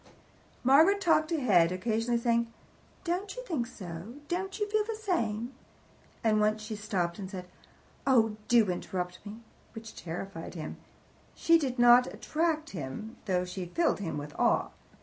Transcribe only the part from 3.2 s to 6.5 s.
you think so? don't you feel the same?" And